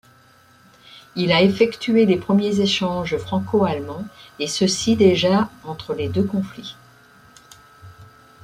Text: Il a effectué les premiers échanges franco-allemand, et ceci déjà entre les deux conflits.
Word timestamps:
Il 1.15 1.31
a 1.31 1.43
effectué 1.43 2.07
les 2.07 2.17
premiers 2.17 2.59
échanges 2.59 3.15
franco-allemand, 3.19 4.03
et 4.39 4.47
ceci 4.47 4.95
déjà 4.95 5.51
entre 5.63 5.93
les 5.93 6.09
deux 6.09 6.23
conflits. 6.23 6.75